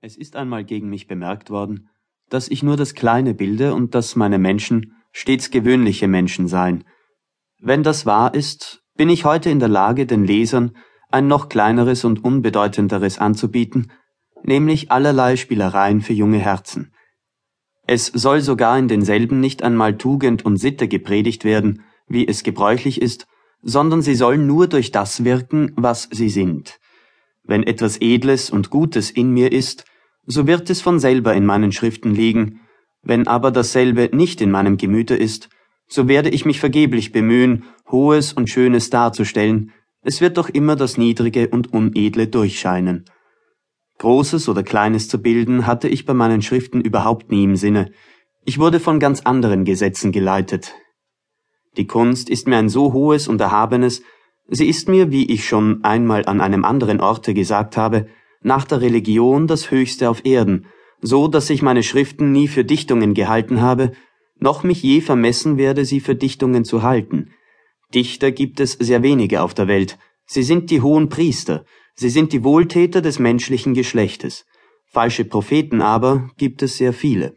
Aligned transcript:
Es 0.00 0.16
ist 0.16 0.36
einmal 0.36 0.64
gegen 0.64 0.88
mich 0.90 1.08
bemerkt 1.08 1.50
worden, 1.50 1.88
dass 2.30 2.48
ich 2.48 2.62
nur 2.62 2.76
das 2.76 2.94
Kleine 2.94 3.34
bilde 3.34 3.74
und 3.74 3.96
dass 3.96 4.14
meine 4.14 4.38
Menschen 4.38 4.94
stets 5.10 5.50
gewöhnliche 5.50 6.06
Menschen 6.06 6.46
seien. 6.46 6.84
Wenn 7.58 7.82
das 7.82 8.06
wahr 8.06 8.32
ist, 8.32 8.84
bin 8.96 9.08
ich 9.08 9.24
heute 9.24 9.50
in 9.50 9.58
der 9.58 9.68
Lage, 9.68 10.06
den 10.06 10.24
Lesern 10.24 10.76
ein 11.10 11.26
noch 11.26 11.48
kleineres 11.48 12.04
und 12.04 12.22
unbedeutenderes 12.22 13.18
anzubieten, 13.18 13.90
nämlich 14.44 14.92
allerlei 14.92 15.34
Spielereien 15.34 16.00
für 16.00 16.12
junge 16.12 16.38
Herzen. 16.38 16.94
Es 17.84 18.06
soll 18.06 18.40
sogar 18.40 18.78
in 18.78 18.86
denselben 18.86 19.40
nicht 19.40 19.64
einmal 19.64 19.98
Tugend 19.98 20.44
und 20.44 20.58
Sitte 20.58 20.86
gepredigt 20.86 21.44
werden, 21.44 21.82
wie 22.06 22.28
es 22.28 22.44
gebräuchlich 22.44 23.02
ist, 23.02 23.26
sondern 23.62 24.02
sie 24.02 24.14
sollen 24.14 24.46
nur 24.46 24.68
durch 24.68 24.92
das 24.92 25.24
wirken, 25.24 25.72
was 25.74 26.08
sie 26.12 26.28
sind. 26.28 26.78
Wenn 27.48 27.62
etwas 27.62 28.00
Edles 28.02 28.50
und 28.50 28.68
Gutes 28.68 29.10
in 29.10 29.32
mir 29.32 29.50
ist, 29.50 29.86
so 30.26 30.46
wird 30.46 30.68
es 30.68 30.82
von 30.82 31.00
selber 31.00 31.32
in 31.34 31.46
meinen 31.46 31.72
Schriften 31.72 32.14
liegen, 32.14 32.60
wenn 33.02 33.26
aber 33.26 33.50
dasselbe 33.50 34.10
nicht 34.12 34.42
in 34.42 34.50
meinem 34.50 34.76
Gemüte 34.76 35.16
ist, 35.16 35.48
so 35.88 36.08
werde 36.08 36.28
ich 36.28 36.44
mich 36.44 36.60
vergeblich 36.60 37.10
bemühen, 37.10 37.64
Hohes 37.90 38.34
und 38.34 38.50
Schönes 38.50 38.90
darzustellen, 38.90 39.72
es 40.02 40.20
wird 40.20 40.36
doch 40.36 40.50
immer 40.50 40.76
das 40.76 40.98
Niedrige 40.98 41.48
und 41.48 41.72
Unedle 41.72 42.28
durchscheinen. 42.28 43.06
Großes 43.96 44.50
oder 44.50 44.62
Kleines 44.62 45.08
zu 45.08 45.22
bilden, 45.22 45.66
hatte 45.66 45.88
ich 45.88 46.04
bei 46.04 46.12
meinen 46.12 46.42
Schriften 46.42 46.82
überhaupt 46.82 47.32
nie 47.32 47.44
im 47.44 47.56
Sinne. 47.56 47.90
Ich 48.44 48.58
wurde 48.58 48.78
von 48.78 49.00
ganz 49.00 49.22
anderen 49.22 49.64
Gesetzen 49.64 50.12
geleitet. 50.12 50.74
Die 51.78 51.86
Kunst 51.86 52.28
ist 52.28 52.46
mir 52.46 52.58
ein 52.58 52.68
so 52.68 52.92
hohes 52.92 53.26
und 53.26 53.40
erhabenes, 53.40 54.02
Sie 54.48 54.66
ist 54.66 54.88
mir, 54.88 55.12
wie 55.12 55.30
ich 55.30 55.46
schon 55.46 55.84
einmal 55.84 56.24
an 56.24 56.40
einem 56.40 56.64
anderen 56.64 57.00
Orte 57.00 57.34
gesagt 57.34 57.76
habe, 57.76 58.08
nach 58.40 58.64
der 58.64 58.80
Religion 58.80 59.46
das 59.46 59.70
Höchste 59.70 60.08
auf 60.08 60.24
Erden, 60.24 60.66
so 61.02 61.28
dass 61.28 61.50
ich 61.50 61.60
meine 61.60 61.82
Schriften 61.82 62.32
nie 62.32 62.48
für 62.48 62.64
Dichtungen 62.64 63.12
gehalten 63.12 63.60
habe, 63.60 63.92
noch 64.38 64.62
mich 64.62 64.82
je 64.82 65.02
vermessen 65.02 65.58
werde, 65.58 65.84
sie 65.84 66.00
für 66.00 66.14
Dichtungen 66.14 66.64
zu 66.64 66.82
halten. 66.82 67.30
Dichter 67.94 68.30
gibt 68.30 68.60
es 68.60 68.72
sehr 68.72 69.02
wenige 69.02 69.42
auf 69.42 69.52
der 69.52 69.68
Welt, 69.68 69.98
sie 70.24 70.42
sind 70.42 70.70
die 70.70 70.80
hohen 70.80 71.10
Priester, 71.10 71.66
sie 71.94 72.08
sind 72.08 72.32
die 72.32 72.42
Wohltäter 72.42 73.02
des 73.02 73.18
menschlichen 73.18 73.74
Geschlechtes, 73.74 74.46
falsche 74.86 75.26
Propheten 75.26 75.82
aber 75.82 76.30
gibt 76.38 76.62
es 76.62 76.78
sehr 76.78 76.94
viele. 76.94 77.34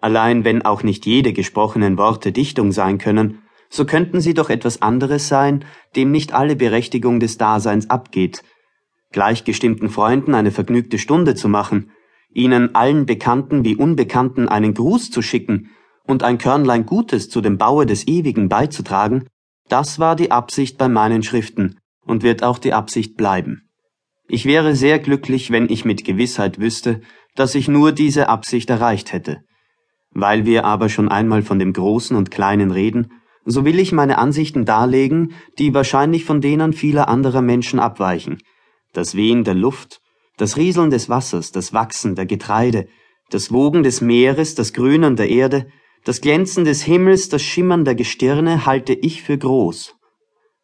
Allein 0.00 0.44
wenn 0.44 0.62
auch 0.62 0.84
nicht 0.84 1.04
jede 1.04 1.32
gesprochenen 1.32 1.98
Worte 1.98 2.30
Dichtung 2.30 2.70
sein 2.70 2.98
können, 2.98 3.41
so 3.72 3.86
könnten 3.86 4.20
sie 4.20 4.34
doch 4.34 4.50
etwas 4.50 4.82
anderes 4.82 5.28
sein, 5.28 5.64
dem 5.96 6.10
nicht 6.10 6.34
alle 6.34 6.56
Berechtigung 6.56 7.20
des 7.20 7.38
Daseins 7.38 7.88
abgeht, 7.88 8.44
gleichgestimmten 9.12 9.88
Freunden 9.88 10.34
eine 10.34 10.50
vergnügte 10.50 10.98
Stunde 10.98 11.34
zu 11.34 11.48
machen, 11.48 11.90
ihnen 12.34 12.74
allen 12.74 13.06
Bekannten 13.06 13.64
wie 13.64 13.74
Unbekannten 13.74 14.46
einen 14.46 14.74
Gruß 14.74 15.10
zu 15.10 15.22
schicken 15.22 15.70
und 16.04 16.22
ein 16.22 16.36
Körnlein 16.36 16.84
Gutes 16.84 17.30
zu 17.30 17.40
dem 17.40 17.56
Baue 17.56 17.86
des 17.86 18.06
Ewigen 18.06 18.50
beizutragen, 18.50 19.26
das 19.70 19.98
war 19.98 20.16
die 20.16 20.30
Absicht 20.30 20.76
bei 20.76 20.88
meinen 20.88 21.22
Schriften 21.22 21.78
und 22.04 22.22
wird 22.22 22.42
auch 22.42 22.58
die 22.58 22.74
Absicht 22.74 23.16
bleiben. 23.16 23.70
Ich 24.28 24.44
wäre 24.44 24.76
sehr 24.76 24.98
glücklich, 24.98 25.50
wenn 25.50 25.70
ich 25.70 25.86
mit 25.86 26.04
Gewissheit 26.04 26.60
wüsste, 26.60 27.00
dass 27.36 27.54
ich 27.54 27.68
nur 27.68 27.92
diese 27.92 28.28
Absicht 28.28 28.68
erreicht 28.68 29.14
hätte. 29.14 29.44
Weil 30.10 30.44
wir 30.44 30.66
aber 30.66 30.90
schon 30.90 31.08
einmal 31.08 31.40
von 31.40 31.58
dem 31.58 31.72
Großen 31.72 32.14
und 32.14 32.30
Kleinen 32.30 32.70
reden, 32.70 33.12
so 33.44 33.64
will 33.64 33.78
ich 33.78 33.92
meine 33.92 34.18
Ansichten 34.18 34.64
darlegen, 34.64 35.34
die 35.58 35.74
wahrscheinlich 35.74 36.24
von 36.24 36.40
denen 36.40 36.72
vieler 36.72 37.08
anderer 37.08 37.42
Menschen 37.42 37.78
abweichen. 37.80 38.38
Das 38.92 39.14
Wehen 39.14 39.44
der 39.44 39.54
Luft, 39.54 40.00
das 40.36 40.56
Rieseln 40.56 40.90
des 40.90 41.08
Wassers, 41.08 41.52
das 41.52 41.72
Wachsen 41.72 42.14
der 42.14 42.26
Getreide, 42.26 42.86
das 43.30 43.52
Wogen 43.52 43.82
des 43.82 44.00
Meeres, 44.00 44.54
das 44.54 44.72
Grünen 44.72 45.16
der 45.16 45.28
Erde, 45.28 45.66
das 46.04 46.20
Glänzen 46.20 46.64
des 46.64 46.82
Himmels, 46.82 47.28
das 47.28 47.42
Schimmern 47.42 47.84
der 47.84 47.94
Gestirne 47.94 48.66
halte 48.66 48.92
ich 48.92 49.22
für 49.22 49.38
groß. 49.38 49.94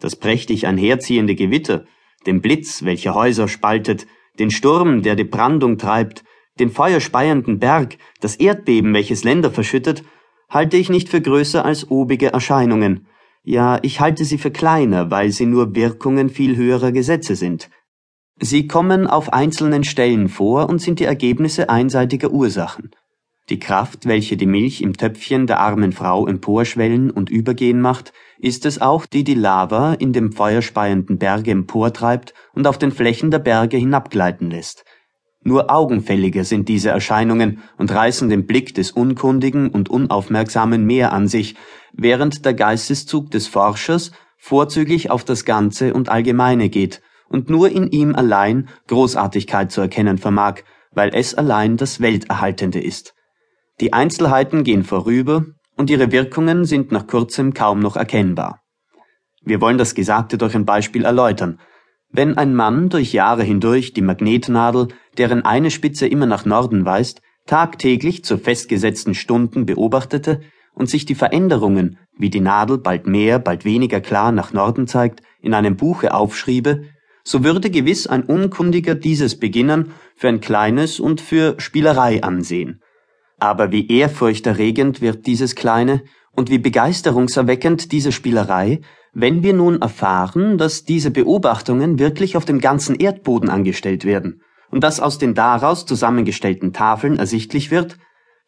Das 0.00 0.16
prächtig 0.16 0.66
einherziehende 0.66 1.34
Gewitter, 1.34 1.84
den 2.26 2.40
Blitz, 2.40 2.84
welcher 2.84 3.14
Häuser 3.14 3.48
spaltet, 3.48 4.06
den 4.38 4.50
Sturm, 4.50 5.02
der 5.02 5.16
die 5.16 5.24
Brandung 5.24 5.78
treibt, 5.78 6.24
den 6.58 6.70
feuerspeienden 6.70 7.58
Berg, 7.58 7.98
das 8.20 8.36
Erdbeben, 8.36 8.94
welches 8.94 9.24
Länder 9.24 9.50
verschüttet, 9.50 10.04
halte 10.48 10.76
ich 10.76 10.90
nicht 10.90 11.08
für 11.08 11.20
größer 11.20 11.64
als 11.64 11.90
obige 11.90 12.32
Erscheinungen, 12.32 13.06
ja, 13.46 13.78
ich 13.82 14.00
halte 14.00 14.24
sie 14.24 14.38
für 14.38 14.50
kleiner, 14.50 15.10
weil 15.10 15.30
sie 15.30 15.44
nur 15.44 15.74
Wirkungen 15.74 16.30
viel 16.30 16.56
höherer 16.56 16.92
Gesetze 16.92 17.36
sind. 17.36 17.68
Sie 18.40 18.66
kommen 18.66 19.06
auf 19.06 19.34
einzelnen 19.34 19.84
Stellen 19.84 20.30
vor 20.30 20.70
und 20.70 20.80
sind 20.80 20.98
die 20.98 21.04
Ergebnisse 21.04 21.68
einseitiger 21.68 22.30
Ursachen. 22.30 22.92
Die 23.50 23.58
Kraft, 23.58 24.06
welche 24.06 24.38
die 24.38 24.46
Milch 24.46 24.80
im 24.80 24.96
Töpfchen 24.96 25.46
der 25.46 25.60
armen 25.60 25.92
Frau 25.92 26.26
emporschwellen 26.26 27.10
und 27.10 27.28
übergehen 27.28 27.82
macht, 27.82 28.14
ist 28.38 28.64
es 28.64 28.80
auch, 28.80 29.04
die 29.04 29.24
die 29.24 29.34
Lava 29.34 29.92
in 29.92 30.14
dem 30.14 30.32
feuerspeienden 30.32 31.18
Berge 31.18 31.50
emportreibt 31.50 32.32
und 32.54 32.66
auf 32.66 32.78
den 32.78 32.92
Flächen 32.92 33.30
der 33.30 33.40
Berge 33.40 33.76
hinabgleiten 33.76 34.50
lässt. 34.50 34.86
Nur 35.44 35.70
augenfälliger 35.70 36.42
sind 36.42 36.68
diese 36.68 36.88
Erscheinungen 36.88 37.62
und 37.76 37.92
reißen 37.92 38.30
den 38.30 38.46
Blick 38.46 38.74
des 38.74 38.90
Unkundigen 38.90 39.68
und 39.68 39.90
Unaufmerksamen 39.90 40.84
mehr 40.86 41.12
an 41.12 41.28
sich, 41.28 41.54
während 41.92 42.46
der 42.46 42.54
Geisteszug 42.54 43.30
des 43.30 43.46
Forschers 43.46 44.10
vorzüglich 44.38 45.10
auf 45.10 45.22
das 45.22 45.44
Ganze 45.44 45.92
und 45.92 46.08
Allgemeine 46.08 46.70
geht 46.70 47.02
und 47.28 47.50
nur 47.50 47.70
in 47.70 47.88
ihm 47.90 48.14
allein 48.14 48.68
Großartigkeit 48.88 49.70
zu 49.70 49.82
erkennen 49.82 50.16
vermag, 50.16 50.62
weil 50.92 51.10
es 51.14 51.34
allein 51.34 51.76
das 51.76 52.00
Welterhaltende 52.00 52.80
ist. 52.80 53.14
Die 53.80 53.92
Einzelheiten 53.92 54.64
gehen 54.64 54.82
vorüber 54.82 55.44
und 55.76 55.90
ihre 55.90 56.10
Wirkungen 56.10 56.64
sind 56.64 56.90
nach 56.90 57.06
kurzem 57.06 57.52
kaum 57.52 57.80
noch 57.80 57.96
erkennbar. 57.96 58.60
Wir 59.42 59.60
wollen 59.60 59.76
das 59.76 59.94
Gesagte 59.94 60.38
durch 60.38 60.54
ein 60.54 60.64
Beispiel 60.64 61.04
erläutern, 61.04 61.58
wenn 62.14 62.38
ein 62.38 62.54
Mann 62.54 62.90
durch 62.90 63.12
Jahre 63.12 63.42
hindurch 63.42 63.92
die 63.92 64.00
Magnetnadel, 64.00 64.88
deren 65.18 65.44
eine 65.44 65.72
Spitze 65.72 66.06
immer 66.06 66.26
nach 66.26 66.44
Norden 66.44 66.84
weist, 66.84 67.20
tagtäglich 67.44 68.24
zu 68.24 68.38
festgesetzten 68.38 69.14
Stunden 69.14 69.66
beobachtete 69.66 70.40
und 70.74 70.88
sich 70.88 71.06
die 71.06 71.16
Veränderungen, 71.16 71.98
wie 72.16 72.30
die 72.30 72.40
Nadel 72.40 72.78
bald 72.78 73.08
mehr, 73.08 73.40
bald 73.40 73.64
weniger 73.64 74.00
klar 74.00 74.30
nach 74.30 74.52
Norden 74.52 74.86
zeigt, 74.86 75.22
in 75.42 75.54
einem 75.54 75.76
Buche 75.76 76.14
aufschriebe, 76.14 76.84
so 77.24 77.42
würde 77.42 77.68
gewiss 77.68 78.06
ein 78.06 78.22
Unkundiger 78.22 78.94
dieses 78.94 79.40
Beginnen 79.40 79.90
für 80.14 80.28
ein 80.28 80.40
kleines 80.40 81.00
und 81.00 81.20
für 81.20 81.56
Spielerei 81.58 82.22
ansehen. 82.22 82.80
Aber 83.40 83.72
wie 83.72 83.88
ehrfurchterregend 83.88 85.00
wird 85.00 85.26
dieses 85.26 85.56
Kleine 85.56 86.04
und 86.30 86.48
wie 86.48 86.58
begeisterungserweckend 86.58 87.90
diese 87.90 88.12
Spielerei, 88.12 88.82
wenn 89.14 89.42
wir 89.44 89.54
nun 89.54 89.80
erfahren, 89.80 90.58
dass 90.58 90.84
diese 90.84 91.10
Beobachtungen 91.10 91.98
wirklich 91.98 92.36
auf 92.36 92.44
dem 92.44 92.60
ganzen 92.60 92.96
Erdboden 92.96 93.48
angestellt 93.48 94.04
werden 94.04 94.42
und 94.70 94.82
dass 94.82 94.98
aus 94.98 95.18
den 95.18 95.34
daraus 95.34 95.86
zusammengestellten 95.86 96.72
Tafeln 96.72 97.16
ersichtlich 97.16 97.70
wird, 97.70 97.96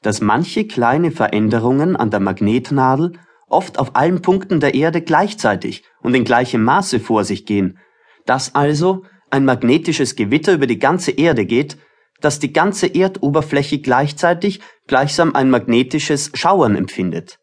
dass 0.03 0.21
manche 0.21 0.66
kleine 0.66 1.12
Veränderungen 1.12 1.97
an 1.97 2.10
der 2.10 2.21
Magnetnadel 2.21 3.12
oft 3.49 3.78
auf 3.78 3.94
allen 3.94 4.22
Punkten 4.22 4.59
der 4.59 4.75
Erde 4.75 5.03
gleichzeitig 5.03 5.84
und 6.03 6.15
in 6.15 6.25
gleichem 6.25 6.65
Maße 6.65 6.99
vor 6.99 7.25
sich 7.25 7.47
gehen, 7.47 7.78
dass 8.26 8.56
also 8.56 9.05
ein 9.31 9.44
magnetisches 9.44 10.16
Gewitter 10.16 10.53
über 10.53 10.66
die 10.66 10.81
ganze 10.81 11.12
Erde 11.12 11.47
geht, 11.47 11.78
dass 12.21 12.41
die 12.41 12.53
ganze 12.53 12.87
Erdoberfläche 12.88 13.78
gleichzeitig 13.78 14.60
gleichsam 14.88 15.34
ein 15.34 15.49
magnetisches 15.50 16.32
Schauern 16.34 16.75
empfindet. 16.75 17.38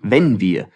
Wenn 0.00 0.40
wir 0.40 0.68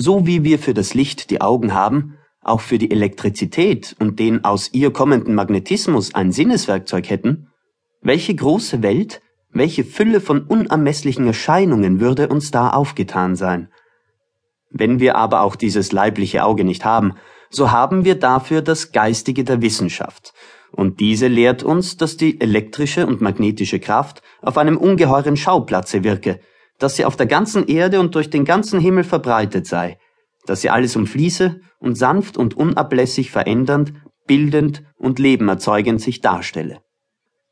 so 0.00 0.26
wie 0.26 0.44
wir 0.44 0.58
für 0.58 0.72
das 0.72 0.94
Licht 0.94 1.30
die 1.30 1.42
Augen 1.42 1.74
haben, 1.74 2.16
auch 2.40 2.62
für 2.62 2.78
die 2.78 2.90
Elektrizität 2.90 3.94
und 3.98 4.18
den 4.18 4.44
aus 4.44 4.72
ihr 4.72 4.92
kommenden 4.92 5.34
Magnetismus 5.34 6.14
ein 6.14 6.32
Sinneswerkzeug 6.32 7.10
hätten, 7.10 7.48
welche 8.00 8.34
große 8.34 8.82
Welt, 8.82 9.20
welche 9.52 9.84
Fülle 9.84 10.22
von 10.22 10.44
unermesslichen 10.44 11.26
Erscheinungen 11.26 12.00
würde 12.00 12.28
uns 12.28 12.50
da 12.50 12.70
aufgetan 12.70 13.36
sein. 13.36 13.68
Wenn 14.70 15.00
wir 15.00 15.16
aber 15.16 15.42
auch 15.42 15.54
dieses 15.54 15.92
leibliche 15.92 16.44
Auge 16.44 16.64
nicht 16.64 16.86
haben, 16.86 17.14
so 17.50 17.70
haben 17.70 18.06
wir 18.06 18.14
dafür 18.14 18.62
das 18.62 18.92
Geistige 18.92 19.44
der 19.44 19.60
Wissenschaft, 19.60 20.32
und 20.72 21.00
diese 21.00 21.26
lehrt 21.26 21.62
uns, 21.64 21.96
dass 21.96 22.16
die 22.16 22.40
elektrische 22.40 23.06
und 23.06 23.20
magnetische 23.20 23.80
Kraft 23.80 24.22
auf 24.40 24.56
einem 24.56 24.76
ungeheuren 24.76 25.36
Schauplatze 25.36 26.04
wirke, 26.04 26.40
dass 26.80 26.96
sie 26.96 27.04
auf 27.04 27.16
der 27.16 27.26
ganzen 27.26 27.68
Erde 27.68 28.00
und 28.00 28.14
durch 28.16 28.30
den 28.30 28.44
ganzen 28.44 28.80
Himmel 28.80 29.04
verbreitet 29.04 29.66
sei, 29.66 29.98
dass 30.46 30.62
sie 30.62 30.70
alles 30.70 30.96
umfließe 30.96 31.60
und 31.78 31.94
sanft 31.94 32.36
und 32.36 32.56
unablässig 32.56 33.30
verändernd, 33.30 33.92
bildend 34.26 34.82
und 34.96 35.18
Leben 35.18 35.48
erzeugend 35.48 36.00
sich 36.00 36.20
darstelle. 36.20 36.80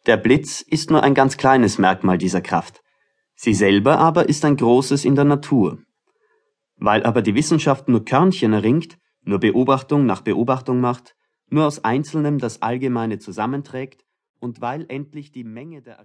Der 0.07 0.17
Blitz 0.17 0.63
ist 0.63 0.91
nur 0.91 1.03
ein 1.03 1.15
ganz 1.15 1.37
kleines 1.37 1.79
Merkmal 1.79 2.19
dieser 2.19 2.41
Kraft. 2.41 2.81
Sie 3.37 3.55
selber 3.55 3.99
aber 3.99 4.29
ist 4.29 4.45
ein 4.45 4.57
großes 4.57 5.05
in 5.05 5.15
der 5.15 5.25
Natur. 5.25 5.79
Weil 6.77 7.05
aber 7.05 7.21
die 7.21 7.35
Wissenschaft 7.35 7.89
nur 7.89 8.05
Körnchen 8.05 8.55
erringt, 8.55 8.97
nur 9.23 9.41
Beobachtung 9.41 10.07
nach 10.07 10.23
Beobachtung 10.23 10.81
macht, 10.81 11.15
nur 11.51 11.67
aus 11.67 11.85
Einzelnem 11.85 12.39
das 12.39 12.63
Allgemeine 12.63 13.19
zusammenträgt 13.19 14.05
und 14.41 14.61
weil 14.61 14.87
endlich 14.89 15.33
die 15.33 15.45
Menge 15.45 15.83
der 15.83 15.99